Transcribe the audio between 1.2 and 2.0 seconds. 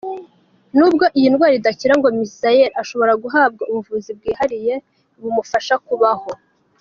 ndwara idakira